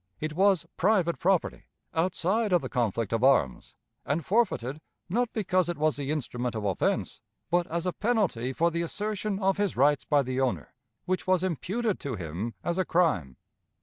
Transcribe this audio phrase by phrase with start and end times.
[0.19, 5.77] It was private property, outside of the conflict of arms, and forfeited, not because it
[5.77, 10.03] was the instrument of offense, but as a penalty for the assertion of his rights
[10.03, 10.73] by the owner,
[11.05, 13.37] which was imputed to him as a crime.